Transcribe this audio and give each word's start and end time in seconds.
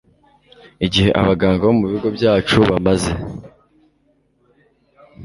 Igihe 0.85 1.09
abaganga 1.21 1.61
bo 1.67 1.73
mu 1.79 1.85
bigo 1.91 2.07
byacu 2.17 2.57
bamaze 2.69 3.11